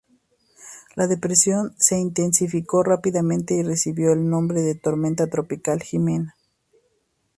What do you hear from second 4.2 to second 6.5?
nombre de tormenta tropical Jimena.